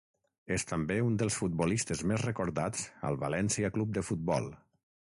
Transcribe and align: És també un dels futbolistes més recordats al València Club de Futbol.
És 0.55 0.63
també 0.69 0.95
un 1.09 1.19
dels 1.23 1.37
futbolistes 1.41 2.01
més 2.13 2.25
recordats 2.27 2.89
al 3.11 3.21
València 3.27 3.73
Club 3.79 3.97
de 4.01 4.07
Futbol. 4.11 4.53